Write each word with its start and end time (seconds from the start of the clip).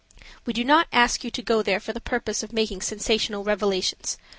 "We 0.47 0.53
do 0.53 0.63
not 0.63 0.87
ask 0.91 1.23
you 1.23 1.29
to 1.29 1.43
go 1.43 1.61
there 1.61 1.79
for 1.79 1.93
the 1.93 2.01
purpose 2.01 2.41
of 2.41 2.51
making 2.51 2.81
sensational 2.81 3.43
revelations. 3.43 4.17